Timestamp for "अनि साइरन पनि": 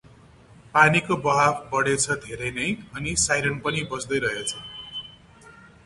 2.95-3.87